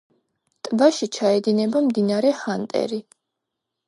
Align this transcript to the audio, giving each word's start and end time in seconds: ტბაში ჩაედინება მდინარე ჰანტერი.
ტბაში 0.67 1.07
ჩაედინება 1.17 1.81
მდინარე 1.89 2.31
ჰანტერი. 2.39 2.99